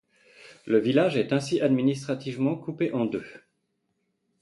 Le 0.65 0.79
village 0.79 1.15
est 1.15 1.31
ainsi 1.31 1.61
administrativement 1.61 2.55
coupé 2.55 2.91
en 2.91 3.05
deux. 3.05 3.23